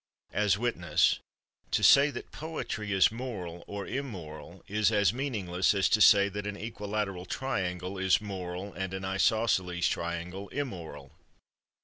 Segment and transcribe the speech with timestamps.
[0.33, 1.19] As witness:
[1.69, 6.47] "To say that poetry is moral or immoral is as meaningless as to say that
[6.47, 11.11] an equilateral triangle is moral and an isosceles triangle immoral."